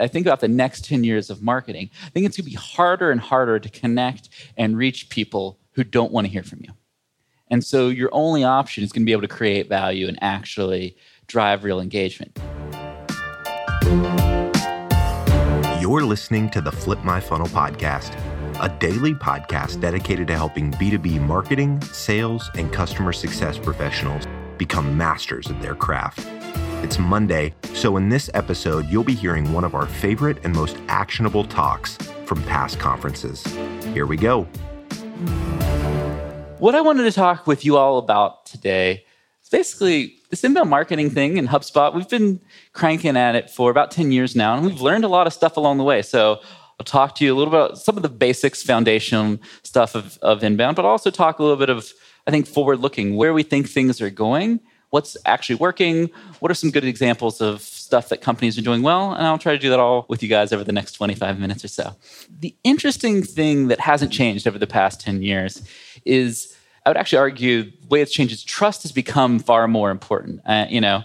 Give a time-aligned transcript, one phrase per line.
[0.00, 2.56] I think about the next 10 years of marketing, I think it's going to be
[2.56, 6.72] harder and harder to connect and reach people who don't want to hear from you.
[7.48, 10.96] And so your only option is going to be able to create value and actually
[11.26, 12.38] drive real engagement.
[15.80, 18.14] You're listening to the Flip My Funnel podcast,
[18.60, 24.26] a daily podcast dedicated to helping B2B marketing, sales, and customer success professionals
[24.58, 26.37] become masters of their craft.
[26.80, 30.76] It's Monday, so in this episode, you'll be hearing one of our favorite and most
[30.86, 33.44] actionable talks from past conferences.
[33.86, 34.44] Here we go.
[36.58, 39.04] What I wanted to talk with you all about today
[39.42, 41.92] is basically this inbound marketing thing in HubSpot.
[41.92, 42.40] We've been
[42.74, 45.56] cranking at it for about 10 years now, and we've learned a lot of stuff
[45.56, 46.00] along the way.
[46.00, 46.38] So
[46.78, 50.16] I'll talk to you a little bit about some of the basics, foundation stuff of,
[50.22, 51.92] of inbound, but also talk a little bit of,
[52.28, 54.60] I think, forward looking, where we think things are going
[54.90, 56.10] what's actually working,
[56.40, 59.52] what are some good examples of stuff that companies are doing well, and I'll try
[59.52, 61.94] to do that all with you guys over the next 25 minutes or so.
[62.40, 65.62] The interesting thing that hasn't changed over the past 10 years
[66.04, 69.90] is I would actually argue the way it's changed is trust has become far more
[69.90, 70.40] important.
[70.46, 71.02] Uh, you know,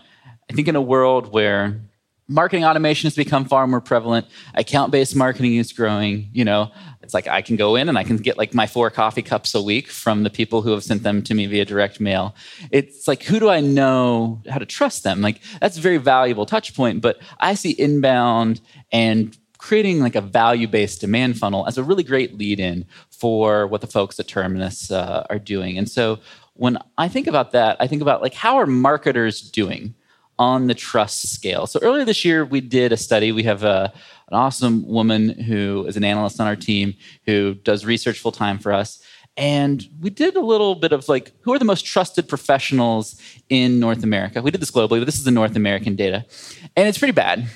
[0.50, 1.82] I think in a world where
[2.28, 6.72] marketing automation has become far more prevalent, account-based marketing is growing, you know,
[7.02, 9.54] it's like I can go in and I can get like my four coffee cups
[9.54, 12.34] a week from the people who have sent them to me via direct mail.
[12.72, 15.22] It's like, who do I know how to trust them?
[15.22, 17.02] Like, that's a very valuable touch point.
[17.02, 22.04] But I see inbound and creating like a value based demand funnel as a really
[22.04, 25.78] great lead in for what the folks at Terminus uh, are doing.
[25.78, 26.20] And so
[26.54, 29.94] when I think about that, I think about like, how are marketers doing?
[30.40, 31.68] On the trust scale.
[31.68, 33.32] So earlier this year, we did a study.
[33.32, 33.94] We have a,
[34.30, 36.96] an awesome woman who is an analyst on our team
[37.26, 39.02] who does research full time for us.
[39.36, 43.80] And we did a little bit of like, who are the most trusted professionals in
[43.80, 44.42] North America?
[44.42, 46.26] We did this globally, but this is the North American data.
[46.76, 47.48] And it's pretty bad.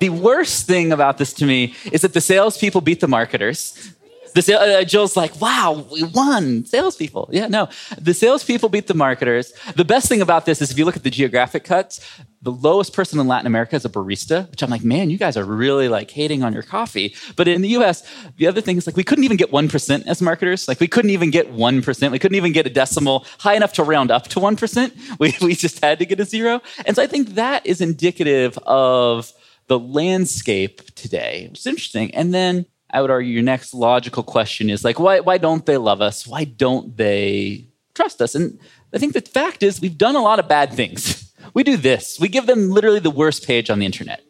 [0.00, 3.94] The worst thing about this to me is that the salespeople beat the marketers.
[4.34, 6.64] The uh, Jill's like, wow, we won.
[6.64, 7.30] Salespeople.
[7.32, 7.68] Yeah, no.
[7.98, 9.52] The salespeople beat the marketers.
[9.76, 12.00] The best thing about this is if you look at the geographic cuts,
[12.42, 15.36] the lowest person in Latin America is a barista, which I'm like, man, you guys
[15.36, 17.14] are really like hating on your coffee.
[17.36, 18.02] But in the US,
[18.36, 20.68] the other thing is like we couldn't even get 1% as marketers.
[20.68, 22.10] Like we couldn't even get 1%.
[22.10, 24.92] We couldn't even get a decimal high enough to round up to 1%.
[25.18, 26.60] We, we just had to get a zero.
[26.86, 29.32] And so I think that is indicative of
[29.68, 32.12] the landscape today, is interesting.
[32.14, 35.76] And then I would argue your next logical question is like, why, why don't they
[35.76, 36.26] love us?
[36.28, 38.36] Why don't they trust us?
[38.36, 38.58] And
[38.94, 41.32] I think the fact is, we've done a lot of bad things.
[41.54, 42.20] We do this.
[42.20, 44.22] We give them literally the worst page on the internet,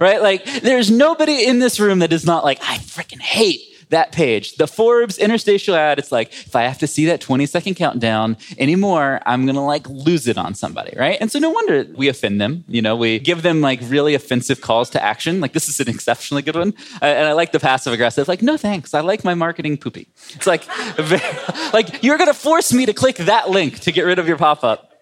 [0.00, 0.22] right?
[0.22, 4.56] Like, there's nobody in this room that is not like, I freaking hate that page.
[4.56, 8.36] The Forbes interstitial ad, it's like, if I have to see that 20 second countdown
[8.58, 11.18] anymore, I'm gonna like lose it on somebody, right?
[11.20, 12.64] And so no wonder we offend them.
[12.68, 15.40] You know, we give them like really offensive calls to action.
[15.40, 16.74] Like this is an exceptionally good one.
[17.00, 18.94] And I like the passive aggressive, like, no thanks.
[18.94, 20.08] I like my marketing poopy.
[20.34, 20.66] It's like,
[21.72, 24.64] like you're gonna force me to click that link to get rid of your pop
[24.64, 24.92] up.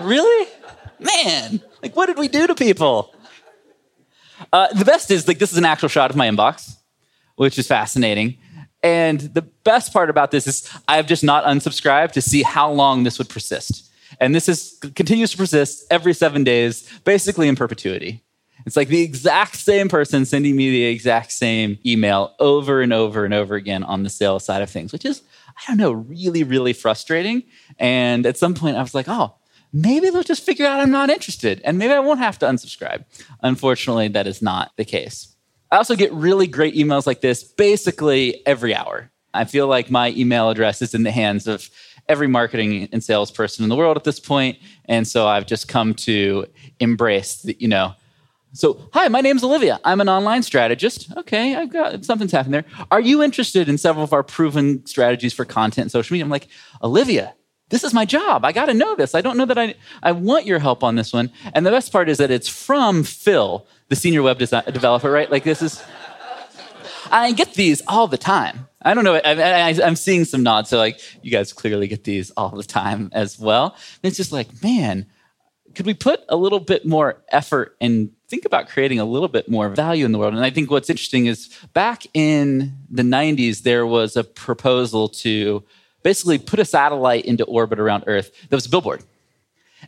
[0.00, 0.48] Really?
[0.98, 3.14] Man, like what did we do to people?
[4.52, 6.76] Uh, the best is like this is an actual shot of my inbox
[7.36, 8.38] which is fascinating.
[8.82, 13.04] And the best part about this is I've just not unsubscribed to see how long
[13.04, 13.90] this would persist.
[14.20, 18.22] And this is continues to persist every seven days, basically in perpetuity.
[18.66, 23.24] It's like the exact same person sending me the exact same email over and over
[23.24, 25.22] and over again on the sales side of things, which is,
[25.56, 27.42] I don't know, really, really frustrating.
[27.78, 29.34] And at some point I was like, oh,
[29.72, 33.04] maybe they'll just figure out I'm not interested and maybe I won't have to unsubscribe.
[33.42, 35.33] Unfortunately, that is not the case.
[35.74, 39.10] I also get really great emails like this basically every hour.
[39.34, 41.68] I feel like my email address is in the hands of
[42.08, 44.20] every marketing and salesperson in the world at this.
[44.84, 46.46] And so I've just come to
[46.78, 47.92] embrace the, you know,
[48.52, 49.80] so, hi, my name's Olivia.
[49.82, 51.12] I'm an online strategist.
[51.16, 52.66] Okay, I've got something's happened there.
[52.92, 56.24] Are you interested in several of our proven strategies for content and social media?
[56.24, 56.46] I'm like,
[56.84, 57.34] Olivia,
[57.70, 58.44] this is my job.
[58.44, 59.12] I got to know this.
[59.16, 59.74] I don't know that I,
[60.04, 61.32] I want your help on this one.
[61.52, 65.30] And the best part is that it's from Phil, the senior web design, developer, right?
[65.30, 65.82] Like this is,
[67.12, 68.66] I get these all the time.
[68.82, 69.14] I don't know.
[69.14, 70.68] I, am seeing some nods.
[70.68, 73.76] So like you guys clearly get these all the time as well.
[74.02, 75.06] And it's just like, man,
[75.76, 79.48] could we put a little bit more effort and think about creating a little bit
[79.48, 80.34] more value in the world?
[80.34, 85.62] And I think what's interesting is back in the 90s, there was a proposal to
[86.02, 89.04] basically put a satellite into orbit around Earth that was a billboard.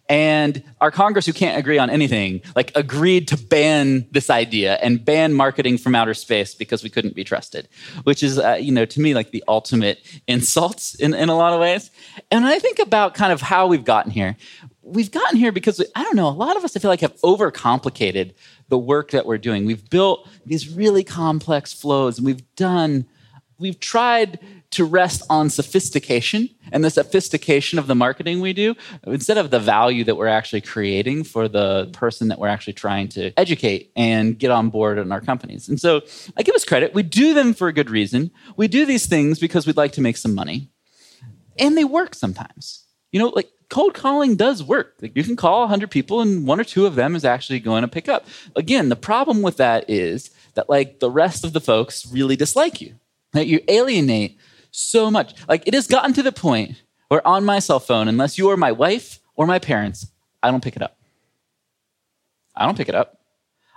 [0.09, 5.05] And our Congress, who can't agree on anything, like agreed to ban this idea and
[5.05, 7.69] ban marketing from outer space because we couldn't be trusted,
[8.05, 11.53] which is, uh, you know, to me like the ultimate insult in, in a lot
[11.53, 11.91] of ways.
[12.31, 14.37] And I think about kind of how we've gotten here.
[14.83, 17.17] We've gotten here because I don't know, a lot of us I feel like have
[17.23, 18.35] overcomplicated
[18.69, 19.67] the work that we're doing.
[19.67, 23.07] We've built these really complex flows and we've done,
[23.59, 24.39] we've tried
[24.71, 28.75] to rest on sophistication and the sophistication of the marketing we do
[29.07, 33.09] instead of the value that we're actually creating for the person that we're actually trying
[33.09, 35.69] to educate and get on board in our companies.
[35.69, 36.03] And so
[36.37, 36.95] I give us credit.
[36.95, 38.31] We do them for a good reason.
[38.57, 40.71] We do these things because we'd like to make some money.
[41.59, 42.85] And they work sometimes.
[43.13, 44.95] You know, like cold calling does work.
[45.01, 47.83] Like you can call 100 people and one or two of them is actually going
[47.83, 48.27] to pick up.
[48.55, 52.81] Again, the problem with that is that like the rest of the folks really dislike
[52.81, 52.97] you.
[53.33, 54.39] That you alienate
[54.77, 55.35] so much.
[55.49, 58.57] Like it has gotten to the point where on my cell phone, unless you are
[58.57, 60.07] my wife or my parents,
[60.43, 60.97] I don't pick it up.
[62.55, 63.19] I don't pick it up.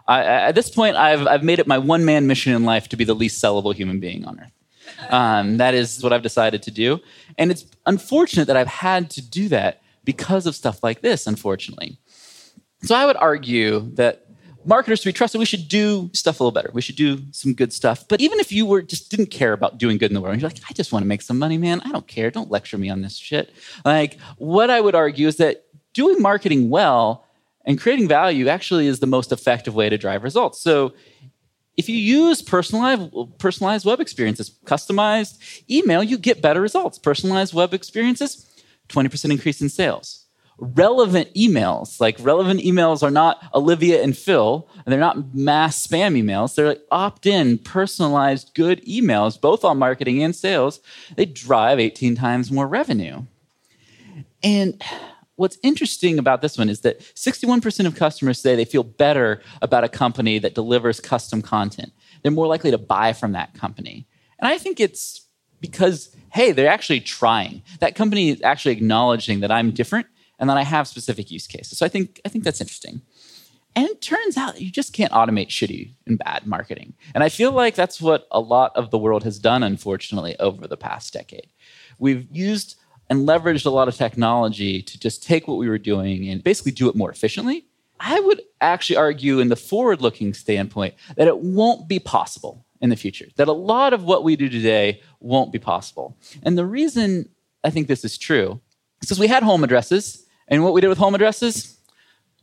[0.08, 2.98] I, at this point, I've, I've made it my one man mission in life to
[2.98, 4.52] be the least sellable human being on earth.
[5.12, 7.00] Um, that is what I've decided to do.
[7.38, 12.00] And it's unfortunate that I've had to do that because of stuff like this, unfortunately.
[12.82, 14.26] So I would argue that
[14.66, 16.70] marketers to be trusted, we should do stuff a little better.
[16.74, 18.08] We should do some good stuff.
[18.08, 20.50] But even if you were just didn't care about doing good in the world, you're
[20.50, 21.82] like, I just want to make some money, man.
[21.82, 22.30] I don't care.
[22.32, 23.54] Don't lecture me on this shit.
[23.86, 27.26] Like, what I would argue is that doing marketing well
[27.66, 30.62] and creating value actually is the most effective way to drive results.
[30.62, 30.94] So
[31.78, 37.00] if you use personalized, personalized web experiences, customized email, you get better results.
[37.00, 38.46] Personalized web experiences,
[38.90, 40.26] 20% increase in sales.
[40.62, 46.22] Relevant emails, like relevant emails are not Olivia and Phil, and they're not mass spam
[46.22, 46.56] emails.
[46.56, 50.82] They're like opt in, personalized, good emails, both on marketing and sales.
[51.16, 53.24] They drive 18 times more revenue.
[54.44, 54.82] And
[55.36, 59.86] what's interesting about this one is that 61% of customers say they feel better about
[59.86, 61.94] a company that delivers custom content.
[62.22, 64.08] They're more likely to buy from that company.
[64.40, 65.26] And I think it's
[65.62, 67.62] because, hey, they're actually trying.
[67.80, 70.08] That company is actually acknowledging that I'm different
[70.40, 71.78] and then I have specific use cases.
[71.78, 73.02] So I think, I think that's interesting.
[73.76, 76.96] And it turns out you just can't automate shitty and bad marketing.
[77.14, 80.68] And I feel like that's what a lot of the world has done, unfortunately, over
[80.68, 81.50] the past decade.
[82.00, 82.78] We've used
[83.10, 86.72] and leveraged a lot of technology to just take what we were doing and basically
[86.72, 87.66] do it more efficiently.
[88.00, 92.90] I would actually argue, in the forward looking standpoint, that it won't be possible in
[92.90, 96.18] the future, that a lot of what we do today won't be possible.
[96.44, 97.30] And the reason
[97.64, 98.62] I think this is true
[99.02, 101.78] is because we had home addresses, and what we did with home addresses,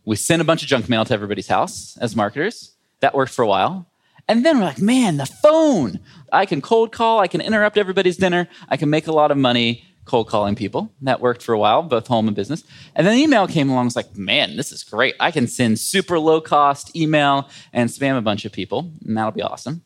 [0.07, 2.73] we sent a bunch of junk mail to everybody's house as marketers.
[3.01, 3.87] That worked for a while.
[4.29, 6.01] And then we're like, man, the phone.
[6.33, 9.37] I can cold call, I can interrupt everybody's dinner, I can make a lot of
[9.37, 10.93] money cold calling people.
[11.03, 12.65] That worked for a while, both home and business.
[12.95, 13.89] And then email came along.
[13.89, 15.15] It's like, man, this is great.
[15.21, 19.33] I can send super low cost email and spam a bunch of people, and that'll
[19.33, 19.83] be awesome.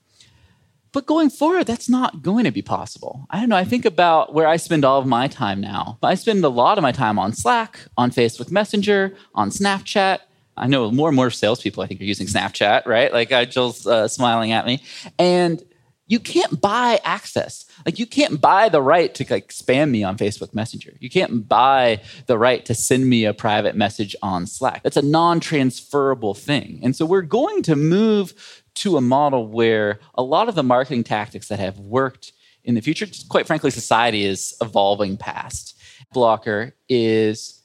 [0.93, 3.27] But going forward, that's not going to be possible.
[3.31, 3.57] I don't know.
[3.57, 5.99] I think about where I spend all of my time now.
[6.03, 10.19] I spend a lot of my time on Slack, on Facebook Messenger, on Snapchat.
[10.57, 13.13] I know more and more salespeople, I think, are using Snapchat, right?
[13.13, 14.83] Like, uh, Jill's uh, smiling at me.
[15.19, 15.65] And
[16.11, 17.67] you can't buy access.
[17.87, 20.95] Like you can't buy the right to like spam me on Facebook Messenger.
[20.99, 24.83] You can't buy the right to send me a private message on Slack.
[24.83, 26.81] That's a non-transferable thing.
[26.83, 28.35] And so we're going to move
[28.81, 32.33] to a model where a lot of the marketing tactics that have worked
[32.65, 35.79] in the future, quite frankly, society is evolving past.
[36.13, 37.61] Blocker is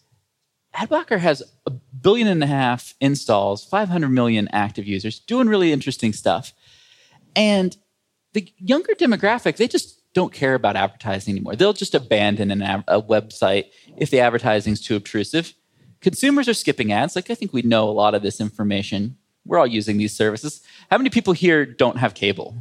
[0.76, 6.12] Adblocker has a billion and a half installs, 500 million active users, doing really interesting
[6.12, 6.54] stuff.
[7.36, 7.76] And
[8.34, 11.56] the younger demographic, they just don't care about advertising anymore.
[11.56, 13.66] They'll just abandon an, a website
[13.98, 15.54] if the advertising is too obtrusive.
[16.02, 17.16] Consumers are skipping ads.
[17.16, 19.18] Like, I think we know a lot of this information.
[19.46, 20.62] We're all using these services.
[20.90, 22.58] How many people here don't have cable?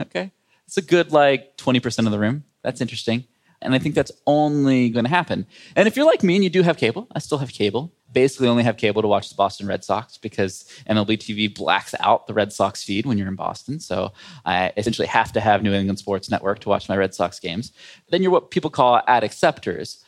[0.00, 0.32] Okay.
[0.66, 2.44] It's a good, like, 20% of the room.
[2.62, 3.24] That's interesting.
[3.62, 5.46] And I think that's only going to happen.
[5.74, 8.48] And if you're like me and you do have cable, I still have cable basically
[8.48, 12.34] only have cable to watch the Boston Red Sox because MLB TV blacks out the
[12.34, 13.80] Red Sox feed when you're in Boston.
[13.80, 14.12] So
[14.44, 17.72] I essentially have to have New England Sports Network to watch my Red Sox games.
[18.10, 20.02] Then you're what people call ad acceptors.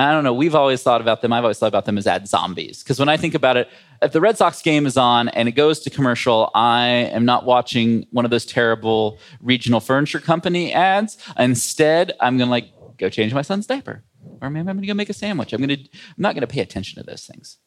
[0.00, 0.32] I don't know.
[0.32, 1.32] We've always thought about them.
[1.32, 2.82] I've always thought about them as ad zombies.
[2.82, 3.68] Because when I think about it,
[4.00, 7.44] if the Red Sox game is on and it goes to commercial, I am not
[7.44, 11.18] watching one of those terrible regional furniture company ads.
[11.38, 14.02] Instead, I'm going to like go change my son's diaper
[14.40, 15.52] or maybe I'm going to go make a sandwich.
[15.52, 17.58] I'm going to, I'm not going to pay attention to those things.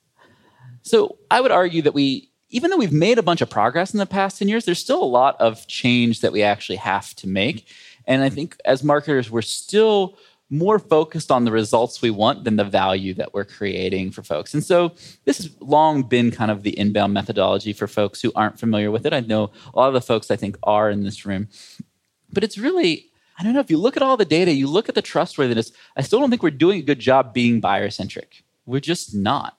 [0.81, 3.99] So I would argue that we, even though we've made a bunch of progress in
[3.99, 7.27] the past 10 years, there's still a lot of change that we actually have to
[7.27, 7.67] make.
[8.05, 10.17] And I think as marketers, we're still
[10.53, 14.53] more focused on the results we want than the value that we're creating for folks.
[14.53, 14.93] And so
[15.25, 19.05] this has long been kind of the inbound methodology for folks who aren't familiar with
[19.07, 19.13] it.
[19.13, 21.47] I know a lot of the folks I think are in this room.
[22.31, 24.89] But it's really I don't know if you look at all the data, you look
[24.89, 28.43] at the trustworthiness, I still don't think we're doing a good job being buyer centric.
[28.67, 29.57] We're just not.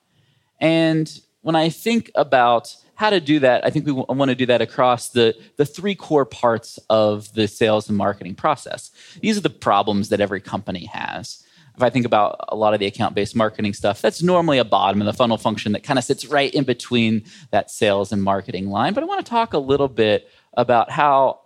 [0.61, 1.11] And
[1.43, 4.63] when I think about how to do that, I think we want to do that
[4.63, 8.91] across the, the three core parts of the sales and marketing process.
[9.21, 11.43] These are the problems that every company has.
[11.77, 14.65] If I think about a lot of the account based marketing stuff, that's normally a
[14.65, 18.23] bottom of the funnel function that kind of sits right in between that sales and
[18.23, 18.95] marketing line.
[18.95, 21.41] But I want to talk a little bit about how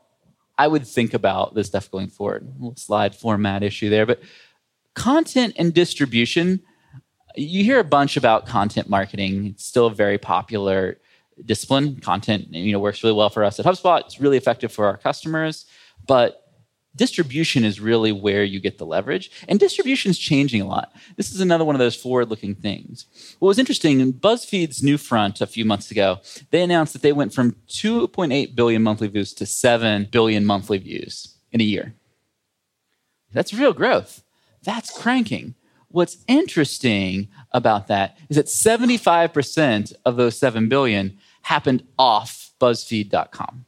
[0.59, 2.47] I would think about this stuff going forward.
[2.77, 4.21] Slide format issue there, but
[4.95, 6.61] content and distribution.
[7.35, 9.47] You hear a bunch about content marketing.
[9.47, 10.99] It's still very popular
[11.45, 12.01] discipline.
[12.01, 14.01] Content, you know, works really well for us at HubSpot.
[14.01, 15.67] It's really effective for our customers,
[16.07, 16.45] but
[16.99, 19.31] distribution is really where you get the leverage.
[19.49, 20.93] And distribution is changing a lot.
[21.17, 23.07] This is another one of those forward looking things.
[23.39, 26.19] What was interesting in BuzzFeed's new front a few months ago,
[26.51, 31.37] they announced that they went from 2.8 billion monthly views to 7 billion monthly views
[31.53, 31.95] in a year.
[33.33, 34.23] That's real growth.
[34.63, 35.55] That's cranking.
[35.91, 41.19] What's interesting about that is that 75% of those 7 billion
[41.49, 43.65] happened off BuzzFeed.com.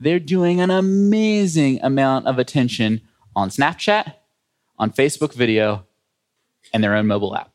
[0.00, 3.02] They're doing an amazing amount of attention
[3.34, 4.14] on Snapchat,
[4.78, 5.86] on Facebook video,
[6.72, 7.52] and their own mobile app.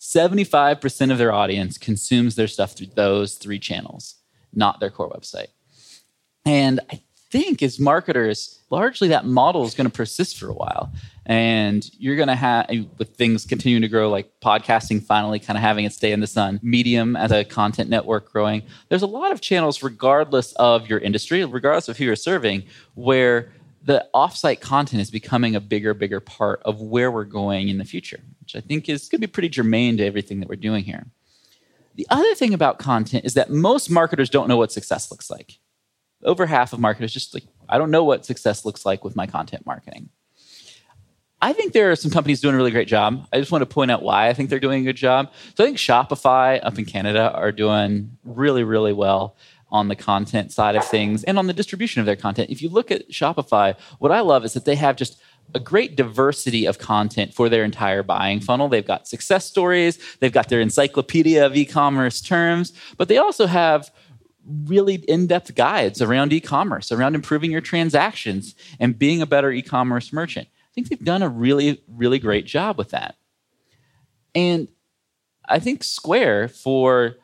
[0.00, 4.14] 75% of their audience consumes their stuff through those three channels,
[4.54, 5.48] not their core website.
[6.46, 10.92] And I think as marketers, largely that model is going to persist for a while.
[11.26, 15.62] And you're going to have, with things continuing to grow, like podcasting finally kind of
[15.62, 18.62] having its day in the sun, Medium as a content network growing.
[18.88, 22.64] There's a lot of channels, regardless of your industry, regardless of who you're serving,
[22.94, 23.52] where
[23.84, 27.84] the offsite content is becoming a bigger, bigger part of where we're going in the
[27.84, 30.84] future, which I think is going to be pretty germane to everything that we're doing
[30.84, 31.06] here.
[31.94, 35.58] The other thing about content is that most marketers don't know what success looks like.
[36.24, 39.26] Over half of marketers just like, I don't know what success looks like with my
[39.26, 40.08] content marketing.
[41.42, 43.26] I think there are some companies doing a really great job.
[43.30, 45.30] I just want to point out why I think they're doing a good job.
[45.54, 49.36] So I think Shopify up in Canada are doing really, really well
[49.70, 52.48] on the content side of things and on the distribution of their content.
[52.48, 55.20] If you look at Shopify, what I love is that they have just
[55.54, 58.68] a great diversity of content for their entire buying funnel.
[58.68, 63.46] They've got success stories, they've got their encyclopedia of e commerce terms, but they also
[63.46, 63.90] have
[64.46, 69.50] really in depth guides around e commerce, around improving your transactions and being a better
[69.50, 70.48] e commerce merchant.
[70.48, 73.16] I think they've done a really, really great job with that.
[74.34, 74.68] And
[75.48, 77.16] I think Square, for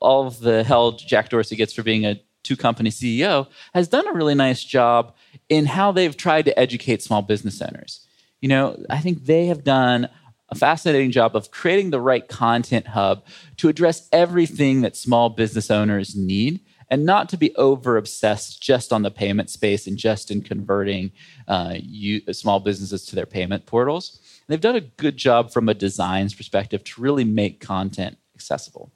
[0.00, 4.06] all of the hell Jack Dorsey gets for being a two company CEO, has done
[4.06, 5.14] a really nice job
[5.48, 8.06] in how they've tried to educate small business owners.
[8.40, 10.08] You know, I think they have done
[10.48, 13.24] a fascinating job of creating the right content hub
[13.56, 18.92] to address everything that small business owners need and not to be over obsessed just
[18.92, 21.12] on the payment space and just in converting
[21.48, 24.20] uh, you, small businesses to their payment portals.
[24.46, 28.92] And they've done a good job from a designs perspective to really make content accessible.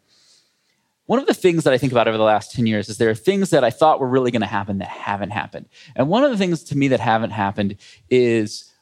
[1.07, 3.11] One of the things that I think about over the last 10 years is there
[3.11, 5.69] are things that I thought were really going to happen that haven't happened.
[5.97, 7.79] And one of the things to me that haven't happened
[8.09, 8.73] is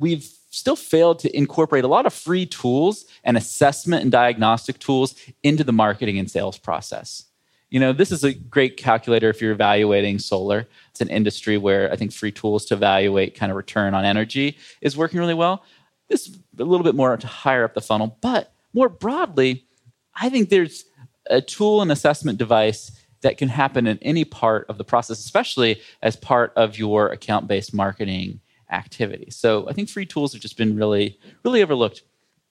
[0.00, 5.14] we've still failed to incorporate a lot of free tools and assessment and diagnostic tools
[5.44, 7.27] into the marketing and sales process.
[7.70, 10.66] You know, this is a great calculator if you're evaluating solar.
[10.90, 14.56] It's an industry where I think free tools to evaluate kind of return on energy
[14.80, 15.64] is working really well.
[16.08, 19.66] This is a little bit more to higher up the funnel, but more broadly,
[20.14, 20.86] I think there's
[21.28, 25.80] a tool and assessment device that can happen in any part of the process, especially
[26.02, 29.30] as part of your account based marketing activity.
[29.30, 32.02] So I think free tools have just been really, really overlooked.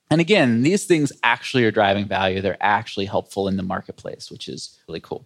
[0.09, 2.41] And again, these things actually are driving value.
[2.41, 5.25] They're actually helpful in the marketplace, which is really cool.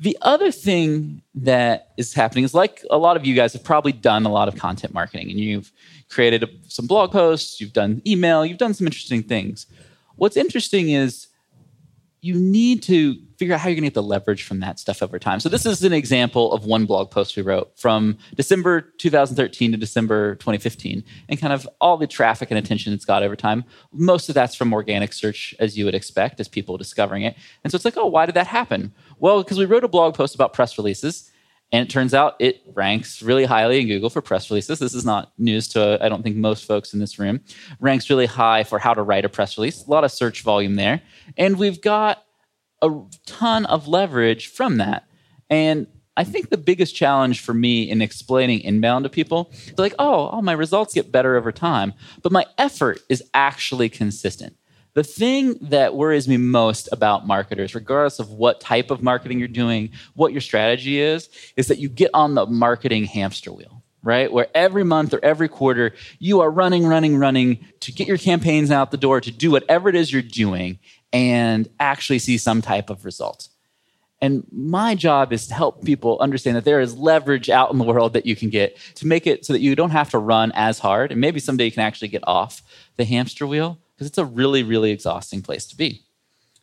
[0.00, 3.90] The other thing that is happening is like a lot of you guys have probably
[3.90, 5.72] done a lot of content marketing and you've
[6.08, 9.66] created some blog posts, you've done email, you've done some interesting things.
[10.14, 11.27] What's interesting is
[12.20, 15.02] you need to figure out how you're going to get the leverage from that stuff
[15.02, 15.38] over time.
[15.38, 19.78] So this is an example of one blog post we wrote from December 2013 to
[19.78, 23.64] December 2015 and kind of all the traffic and attention it's got over time.
[23.92, 27.36] Most of that's from organic search as you would expect as people discovering it.
[27.62, 30.14] And so it's like, "Oh, why did that happen?" Well, because we wrote a blog
[30.14, 31.30] post about press releases
[31.72, 34.78] and it turns out it ranks really highly in Google for press releases.
[34.78, 37.40] This is not news to, I don't think, most folks in this room.
[37.78, 39.86] Ranks really high for how to write a press release.
[39.86, 41.02] A lot of search volume there.
[41.36, 42.24] And we've got
[42.80, 42.90] a
[43.26, 45.04] ton of leverage from that.
[45.50, 49.94] And I think the biggest challenge for me in explaining inbound to people is like,
[50.00, 54.56] oh, oh, my results get better over time, but my effort is actually consistent.
[54.98, 59.46] The thing that worries me most about marketers, regardless of what type of marketing you're
[59.46, 64.32] doing, what your strategy is, is that you get on the marketing hamster wheel, right?
[64.32, 68.72] Where every month or every quarter, you are running, running, running to get your campaigns
[68.72, 70.80] out the door, to do whatever it is you're doing
[71.12, 73.50] and actually see some type of result.
[74.20, 77.84] And my job is to help people understand that there is leverage out in the
[77.84, 80.50] world that you can get to make it so that you don't have to run
[80.56, 81.12] as hard.
[81.12, 82.62] And maybe someday you can actually get off
[82.96, 86.04] the hamster wheel because it's a really, really exhausting place to be.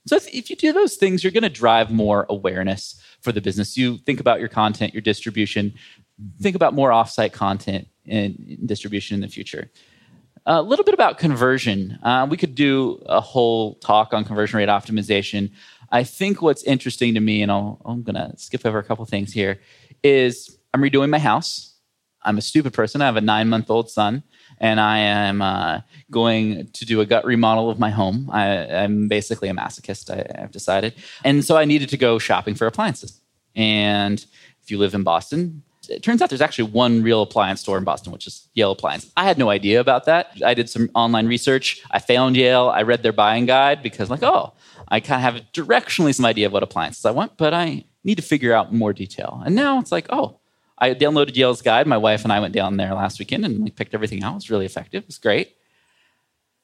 [0.08, 3.76] So if you do those things, you're going to drive more awareness for the business.
[3.76, 5.74] You think about your content, your distribution,
[6.40, 9.70] think about more offsite content and distribution in the future.
[10.46, 12.00] A little bit about conversion.
[12.04, 15.52] Uh, we could do a whole talk on conversion rate optimization.
[15.92, 19.04] I think what's interesting to me, and i am going to skip over a couple
[19.06, 19.60] things here,
[20.04, 21.75] is I'm redoing my house.
[22.26, 23.02] I'm a stupid person.
[23.02, 24.24] I have a nine month old son,
[24.60, 28.30] and I am uh, going to do a gut remodel of my home.
[28.32, 30.96] I, am basically a masochist, I, I've decided.
[31.24, 33.22] And so I needed to go shopping for appliances.
[33.56, 34.26] And
[34.62, 37.84] if you live in Boston, it turns out there's actually one real appliance store in
[37.84, 39.12] Boston, which is Yale Appliance.
[39.16, 40.32] I had no idea about that.
[40.44, 41.84] I did some online research.
[41.92, 42.70] I found Yale.
[42.70, 44.54] I read their buying guide because, like, oh,
[44.88, 48.16] I kind of have directionally some idea of what appliances I want, but I need
[48.16, 49.42] to figure out more detail.
[49.46, 50.40] And now it's like, oh,
[50.78, 51.88] I downloaded Yale's guide.
[51.88, 54.34] My wife and I went down there last weekend and we picked everything out.
[54.34, 55.04] It was really effective.
[55.04, 55.56] It was great.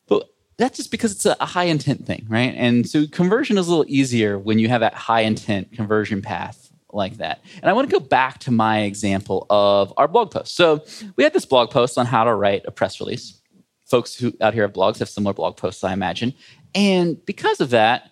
[0.08, 2.54] But that's just because it's a high intent thing, right?
[2.56, 6.72] And so conversion is a little easier when you have that high intent conversion path
[6.94, 7.42] like that.
[7.62, 10.56] And I want to go back to my example of our blog post.
[10.56, 10.84] So
[11.16, 13.40] we had this blog post on how to write a press release.
[13.86, 16.34] Folks who out here have blogs have similar blog posts, I imagine.
[16.76, 18.12] And because of that,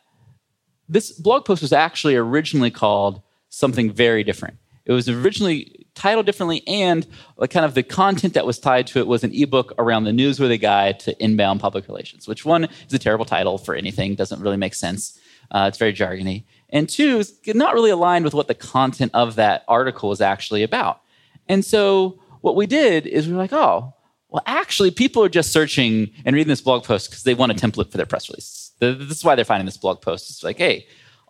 [0.87, 4.57] this blog post was actually originally called something very different.
[4.85, 7.05] It was originally titled differently, and
[7.37, 10.11] like kind of the content that was tied to it was an ebook around the
[10.11, 14.41] newsworthy guide to inbound public relations, which one is a terrible title for anything, doesn't
[14.41, 15.19] really make sense.
[15.51, 16.45] Uh, it's very jargony.
[16.69, 20.63] And two, is not really aligned with what the content of that article was actually
[20.63, 21.01] about.
[21.47, 23.93] And so what we did is we were like, oh,
[24.29, 27.55] well, actually, people are just searching and reading this blog post because they want a
[27.55, 28.71] template for their press release.
[28.79, 30.29] This is why they're finding this blog post.
[30.29, 30.85] It's like, hey,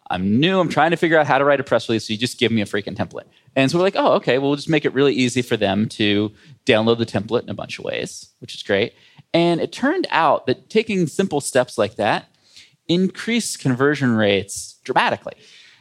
[0.09, 0.59] I'm new.
[0.59, 2.07] I'm trying to figure out how to write a press release.
[2.07, 3.25] So you just give me a freaking template.
[3.55, 5.87] And so we're like, oh, okay, well, we'll just make it really easy for them
[5.89, 6.31] to
[6.65, 8.93] download the template in a bunch of ways, which is great.
[9.33, 12.25] And it turned out that taking simple steps like that
[12.87, 15.35] increased conversion rates dramatically.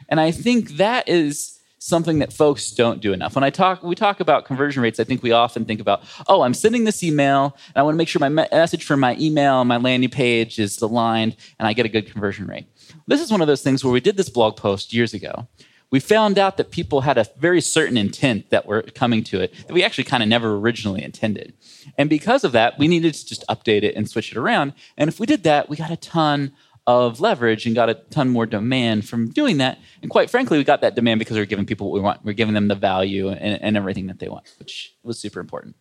[0.07, 3.35] And I think that is something that folks don't do enough.
[3.35, 4.99] When I talk, we talk about conversion rates.
[4.99, 7.97] I think we often think about, oh, I'm sending this email, and I want to
[7.97, 11.85] make sure my message from my email, my landing page is aligned, and I get
[11.85, 12.67] a good conversion rate.
[13.09, 15.47] This is one of those things where we did this blog post years ago.
[15.89, 19.51] We found out that people had a very certain intent that were coming to it
[19.65, 21.53] that we actually kind of never originally intended.
[21.97, 24.73] And because of that, we needed to just update it and switch it around.
[24.95, 26.51] And if we did that, we got a ton
[26.85, 29.79] of leverage and got a ton more demand from doing that.
[30.03, 32.23] And quite frankly, we got that demand because we are giving people what we want.
[32.23, 35.39] We are giving them the value and, and everything that they want, which was super
[35.39, 35.75] important.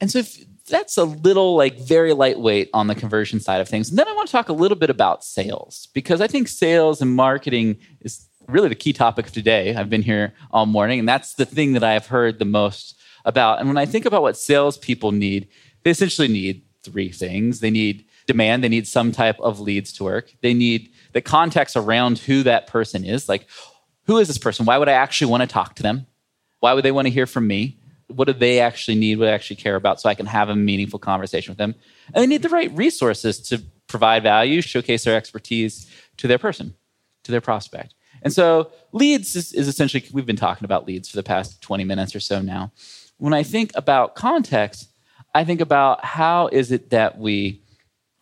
[0.00, 3.88] And so if that's a little like very lightweight on the conversion side of things.
[3.88, 7.00] And then I want to talk a little bit about sales because I think sales
[7.00, 9.74] and marketing is really the key topic of today.
[9.74, 12.96] I've been here all morning, and that's the thing that I have heard the most
[13.24, 13.60] about.
[13.60, 15.48] And when I think about what salespeople need,
[15.84, 17.60] they essentially need three things.
[17.60, 18.64] They need demand.
[18.64, 20.34] They need some type of leads to work.
[20.42, 23.28] They need the context around who that person is.
[23.28, 23.46] Like,
[24.06, 24.66] who is this person?
[24.66, 26.06] Why would I actually want to talk to them?
[26.60, 27.77] Why would they want to hear from me?
[28.08, 29.18] What do they actually need?
[29.18, 31.74] What they actually care about so I can have a meaningful conversation with them?
[32.12, 36.74] And they need the right resources to provide value, showcase their expertise to their person,
[37.24, 37.94] to their prospect.
[38.22, 41.84] And so leads is, is essentially, we've been talking about leads for the past 20
[41.84, 42.72] minutes or so now.
[43.18, 44.90] When I think about context,
[45.34, 47.62] I think about how is it that we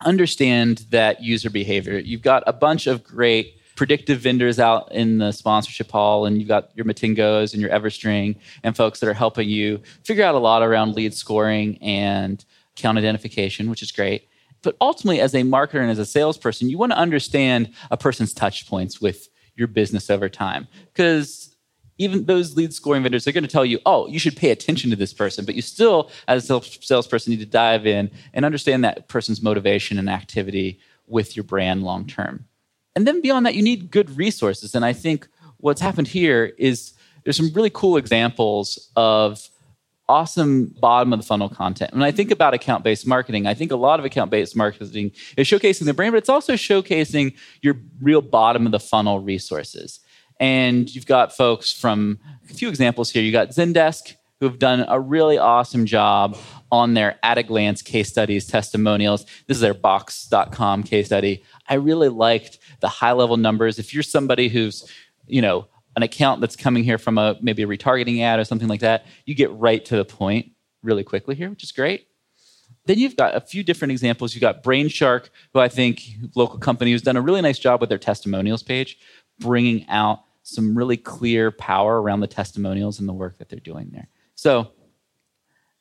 [0.05, 1.97] understand that user behavior.
[1.97, 6.47] You've got a bunch of great predictive vendors out in the sponsorship hall, and you've
[6.47, 10.39] got your Mintigos and your EverString and folks that are helping you figure out a
[10.39, 12.43] lot around lead scoring and
[12.75, 14.27] account identification, which is great.
[14.63, 18.33] But ultimately, as a marketer and as a salesperson, you want to understand a person's
[18.33, 20.67] touch points with your business over time.
[20.91, 21.55] Because
[21.99, 24.89] even those lead scoring vendors, they're going to tell you, oh, you should pay attention
[24.89, 25.45] to this person.
[25.45, 29.99] But you still, as a salesperson, need to dive in and understand that person's motivation
[29.99, 32.45] and activity with your brand long term.
[32.97, 34.73] And then beyond that, you need good resources.
[34.73, 39.49] And I think what's happened here is there's some really cool examples of
[40.09, 41.93] awesome bottom of the funnel content.
[41.93, 45.11] When I think about account based marketing, I think a lot of account based marketing
[45.37, 49.99] is showcasing the brand, but it's also showcasing your real bottom of the funnel resources.
[50.39, 52.17] And you've got folks from
[52.49, 53.21] a few examples here.
[53.21, 56.37] You got Zendesk, who have done a really awesome job
[56.71, 59.25] on their at a glance case studies, testimonials.
[59.47, 61.43] This is their box.com case study.
[61.67, 63.79] I really liked the high level numbers.
[63.79, 64.89] If you're somebody who's,
[65.25, 68.67] you know, an account that's coming here from a maybe a retargeting ad or something
[68.67, 70.51] like that, you get right to the point
[70.83, 72.07] really quickly here, which is great.
[72.85, 74.33] Then you've got a few different examples.
[74.33, 76.03] You've got Brainshark, who I think
[76.35, 78.97] local company who's done a really nice job with their testimonials page,
[79.39, 83.89] bringing out some really clear power around the testimonials and the work that they're doing
[83.91, 84.07] there.
[84.37, 84.71] So,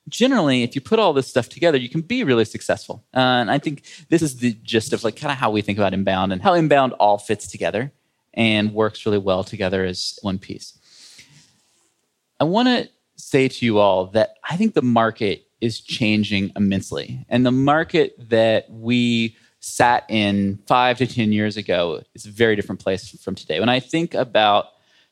[0.09, 3.05] generally, if you put all this stuff together, you can be really successful.
[3.15, 5.79] Uh, and I think this is the gist of like kind of how we think
[5.79, 7.93] about inbound and how inbound all fits together
[8.35, 10.79] and works really well together as one piece.
[12.41, 17.25] I want to say to you all that I think the market is changing immensely.
[17.29, 22.57] And the market that we sat in five to 10 years ago is a very
[22.57, 23.59] different place from today.
[23.59, 24.67] When I think about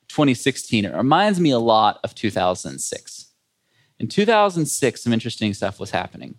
[0.09, 3.24] 2016, it reminds me a lot of 2006.
[3.99, 6.37] In 2006, some interesting stuff was happening.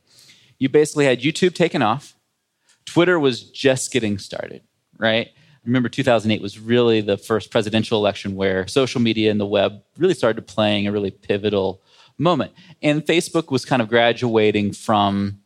[0.57, 2.15] You basically had YouTube taken off,
[2.85, 4.61] Twitter was just getting started,
[4.97, 5.29] right?
[5.65, 10.13] remember 2008 was really the first presidential election where social media and the web really
[10.13, 11.81] started playing a really pivotal
[12.17, 12.51] moment.
[12.81, 15.39] And Facebook was kind of graduating from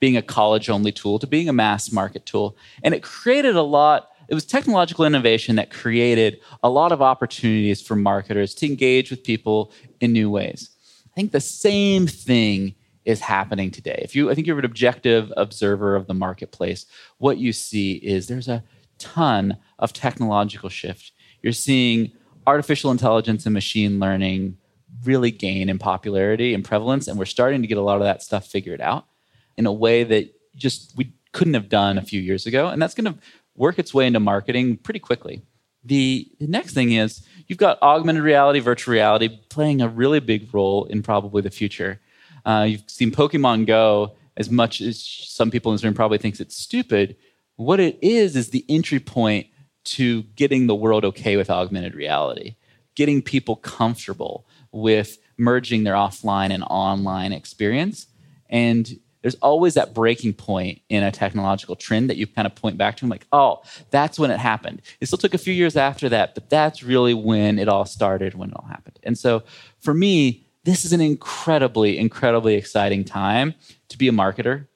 [0.00, 2.56] being a college only tool to being a mass market tool.
[2.82, 7.82] And it created a lot, it was technological innovation that created a lot of opportunities
[7.82, 10.70] for marketers to engage with people in new ways.
[11.14, 12.74] I think the same thing
[13.04, 14.00] is happening today.
[14.02, 16.86] If you I think you're an objective observer of the marketplace,
[17.18, 18.64] what you see is there's a
[18.98, 21.12] ton of technological shift.
[21.42, 22.12] You're seeing
[22.46, 24.56] artificial intelligence and machine learning
[25.04, 28.22] really gain in popularity and prevalence, and we're starting to get a lot of that
[28.22, 29.06] stuff figured out
[29.56, 32.94] in a way that just we couldn't have done a few years ago, and that's
[32.94, 33.20] going to
[33.54, 35.42] work its way into marketing pretty quickly.
[35.84, 40.52] The, the next thing is you've got augmented reality, virtual reality playing a really big
[40.54, 42.00] role in probably the future.
[42.44, 46.40] Uh, you've seen Pokemon Go as much as some people in this room probably thinks
[46.40, 47.16] it's stupid.
[47.56, 49.46] What it is is the entry point
[49.84, 52.56] to getting the world okay with augmented reality,
[52.94, 58.06] getting people comfortable with merging their offline and online experience.
[58.48, 62.76] And there's always that breaking point in a technological trend that you kind of point
[62.76, 64.82] back to, and like, oh, that's when it happened.
[65.00, 68.34] It still took a few years after that, but that's really when it all started,
[68.34, 68.98] when it all happened.
[69.02, 69.42] And so
[69.80, 73.54] for me, this is an incredibly, incredibly exciting time
[73.88, 74.66] to be a marketer.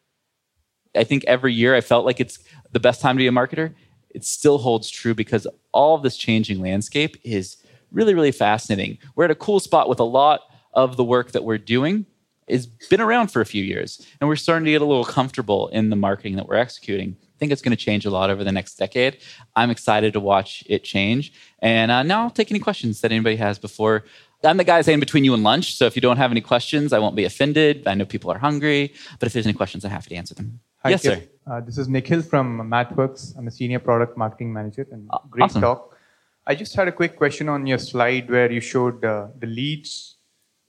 [0.96, 2.38] I think every year I felt like it's
[2.72, 3.74] the best time to be a marketer
[4.10, 7.58] it still holds true because all of this changing landscape is
[7.92, 8.96] really, really fascinating.
[9.14, 10.40] We're at a cool spot with a lot
[10.72, 12.06] of the work that we're doing
[12.50, 15.68] has been around for a few years, and we're starting to get a little comfortable
[15.68, 17.16] in the marketing that we're executing.
[17.20, 19.18] I think it's going to change a lot over the next decade.
[19.54, 21.32] I'm excited to watch it change.
[21.60, 24.04] And uh, now I'll take any questions that anybody has before.
[24.42, 26.92] I'm the guy saying between you and lunch, so if you don't have any questions,
[26.92, 27.86] I won't be offended.
[27.86, 30.60] I know people are hungry, but if there's any questions, I have to answer them.
[30.84, 31.22] Hi, yes, sir.
[31.44, 33.36] Uh, this is Nikhil from MathWorks.
[33.36, 35.62] I'm a senior product marketing manager, and great awesome.
[35.62, 35.96] talk.
[36.46, 40.17] I just had a quick question on your slide where you showed uh, the leads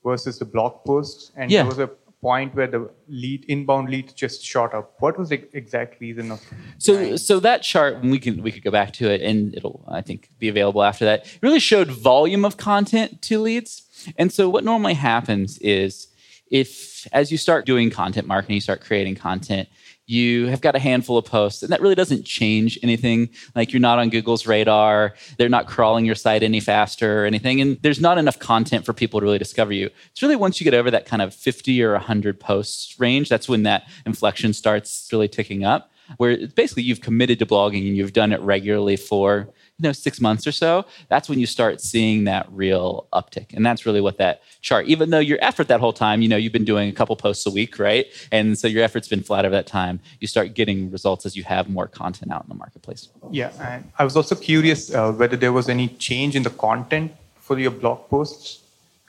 [0.03, 1.61] versus the blog posts, and yeah.
[1.61, 1.89] there was a
[2.21, 4.95] point where the lead inbound leads just shot up.
[4.99, 6.41] What was the exact reason of?
[6.77, 10.01] So, so that chart we can we could go back to it, and it'll I
[10.01, 11.25] think be available after that.
[11.25, 16.07] It really showed volume of content to leads, and so what normally happens is
[16.51, 19.69] if as you start doing content marketing, you start creating content
[20.09, 23.29] you have got a handful of posts and that really doesn't change anything.
[23.53, 25.13] Like you're not on google's radar.
[25.37, 28.93] They're not crawling your site any faster or anything and there's not enough content for
[28.93, 29.91] people to really discover you.
[30.11, 33.47] It's really once you get over that kind of 50 or 100 posts range that's
[33.47, 38.13] when that inflection starts really ticking up where basically you've committed to blogging and you've
[38.13, 39.47] done it regularly for
[39.79, 43.53] you know six months or so that's when you start seeing that real uptick.
[43.53, 46.37] And that's really what that chart even though your effort that whole time you know
[46.37, 48.05] you've been doing a couple posts a week right?
[48.31, 51.43] And so your effort's been flat over that time you start getting results as you
[51.43, 53.09] have more content out in the marketplace.
[53.31, 57.11] Yeah and i was also curious uh, whether there was any change in the content
[57.35, 58.59] for your blog posts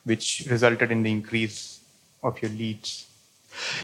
[0.05, 1.81] which resulted in the increase
[2.23, 3.07] of your leads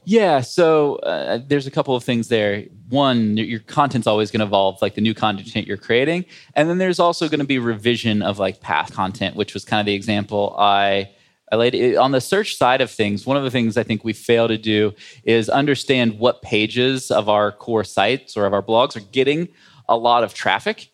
[0.04, 2.64] yeah, so uh, there's a couple of things there.
[2.88, 6.24] One, your content's always going to evolve, like the new content you're creating,
[6.54, 9.80] and then there's also going to be revision of like past content, which was kind
[9.80, 11.10] of the example I
[11.50, 13.24] I laid on the search side of things.
[13.24, 17.28] One of the things I think we fail to do is understand what pages of
[17.28, 19.48] our core sites or of our blogs are getting
[19.88, 20.90] a lot of traffic.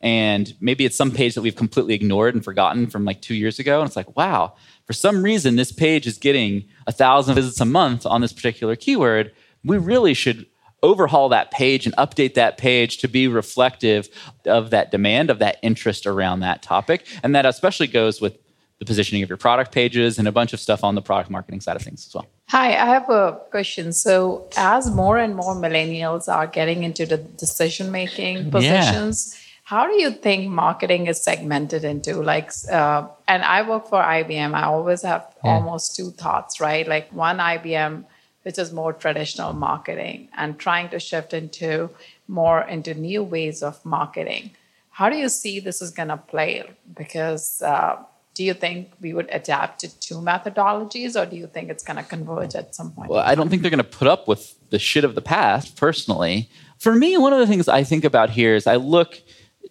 [0.00, 3.58] And maybe it's some page that we've completely ignored and forgotten from like two years
[3.58, 3.80] ago.
[3.80, 4.54] And it's like, wow,
[4.84, 8.76] for some reason this page is getting a thousand visits a month on this particular
[8.76, 9.32] keyword,
[9.64, 10.46] we really should
[10.82, 14.08] overhaul that page and update that page to be reflective
[14.44, 17.06] of that demand, of that interest around that topic.
[17.22, 18.38] And that especially goes with
[18.78, 21.62] the positioning of your product pages and a bunch of stuff on the product marketing
[21.62, 22.26] side of things as well.
[22.48, 23.92] Hi, I have a question.
[23.94, 29.84] So, as more and more millennials are getting into the decision making positions, yeah how
[29.86, 34.64] do you think marketing is segmented into like uh, and i work for ibm i
[34.64, 35.50] always have yeah.
[35.52, 38.04] almost two thoughts right like one ibm
[38.44, 41.90] which is more traditional marketing and trying to shift into
[42.28, 44.50] more into new ways of marketing
[44.96, 46.64] How do you see this is going to play?
[46.96, 47.96] Because uh,
[48.32, 51.98] do you think we would adapt to two methodologies, or do you think it's going
[51.98, 53.10] to converge at some point?
[53.10, 55.76] Well, I don't think they're going to put up with the shit of the past.
[55.76, 56.48] Personally,
[56.78, 59.20] for me, one of the things I think about here is I look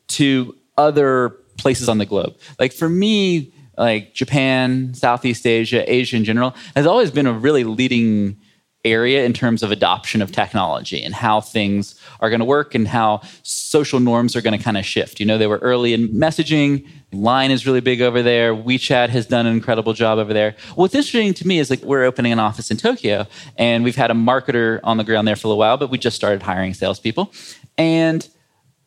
[0.08, 2.36] to other places on the globe.
[2.60, 7.64] Like for me, like Japan, Southeast Asia, Asia in general, has always been a really
[7.64, 8.38] leading
[8.86, 12.88] area in terms of adoption of technology and how things are going to work and
[12.88, 15.20] how social norms are going to kind of shift.
[15.20, 16.88] You know, they were early in messaging.
[17.12, 18.54] Line is really big over there.
[18.54, 20.56] WeChat has done an incredible job over there.
[20.76, 23.26] What's interesting to me is like we're opening an office in Tokyo
[23.58, 25.98] and we've had a marketer on the ground there for a little while, but we
[25.98, 27.34] just started hiring salespeople.
[27.78, 28.28] And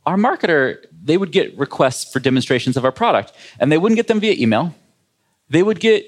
[0.07, 4.07] our marketer, they would get requests for demonstrations of our product and they wouldn't get
[4.07, 4.75] them via email.
[5.51, 6.07] They would get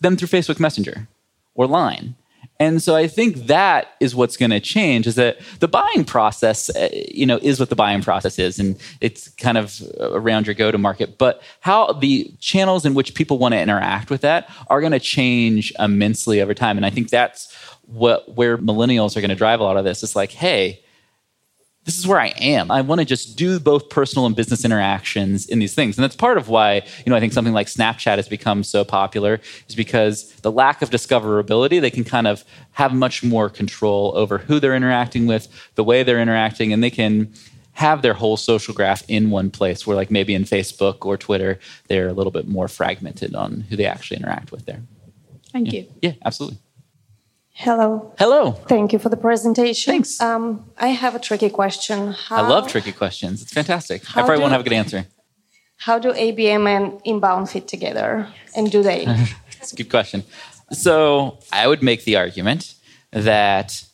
[0.00, 1.08] them through Facebook Messenger
[1.54, 2.14] or Line
[2.62, 6.70] and so I think that is what's going to change is that the buying process,
[6.70, 8.60] uh, you know, is what the buying process is.
[8.60, 11.18] And it's kind of around your go to market.
[11.18, 15.00] But how the channels in which people want to interact with that are going to
[15.00, 16.76] change immensely over time.
[16.76, 17.52] And I think that's
[17.86, 20.04] what where millennials are going to drive a lot of this.
[20.04, 20.81] It's like, hey,
[21.84, 22.70] this is where I am.
[22.70, 25.98] I want to just do both personal and business interactions in these things.
[25.98, 28.84] And that's part of why, you know, I think something like Snapchat has become so
[28.84, 34.12] popular is because the lack of discoverability, they can kind of have much more control
[34.16, 37.32] over who they're interacting with, the way they're interacting, and they can
[37.72, 41.58] have their whole social graph in one place where like maybe in Facebook or Twitter,
[41.88, 44.82] they're a little bit more fragmented on who they actually interact with there.
[45.52, 45.80] Thank yeah.
[45.80, 45.86] you.
[46.00, 46.58] Yeah, absolutely.
[47.54, 48.14] Hello.
[48.18, 48.52] Hello.
[48.52, 49.92] Thank you for the presentation.
[49.92, 50.20] Thanks.
[50.20, 52.12] Um, I have a tricky question.
[52.12, 53.42] How, I love tricky questions.
[53.42, 54.02] It's fantastic.
[54.10, 55.06] I probably do, won't have a good answer.
[55.76, 58.26] How do ABM and inbound fit together?
[58.56, 59.04] And do they?
[59.58, 60.24] That's a good question.
[60.70, 62.74] So I would make the argument
[63.10, 63.84] that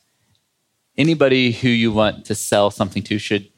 [0.97, 3.49] anybody who you want to sell something to should,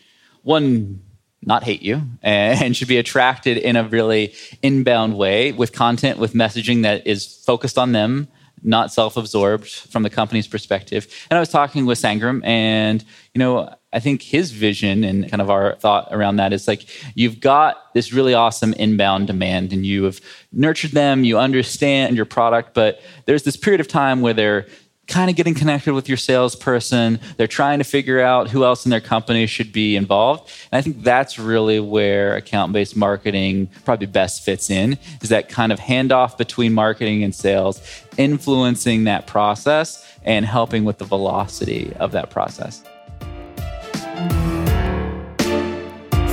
[0.43, 1.03] one,
[1.43, 6.33] not hate you and should be attracted in a really inbound way with content, with
[6.33, 8.29] messaging that is focused on them
[8.63, 11.07] not self-absorbed from the company's perspective.
[11.31, 15.41] And I was talking with Sangram, and you know, I think his vision and kind
[15.41, 19.85] of our thought around that is like you've got this really awesome inbound demand, and
[19.85, 20.21] you have
[20.53, 24.67] nurtured them, you understand your product, but there's this period of time where they're
[25.11, 27.21] kind of getting connected with your salesperson.
[27.37, 30.51] They're trying to figure out who else in their company should be involved.
[30.73, 35.49] And I think that's really where account based marketing probably best fits in is that
[35.49, 37.83] kind of handoff between marketing and sales,
[38.17, 42.83] influencing that process and helping with the velocity of that process.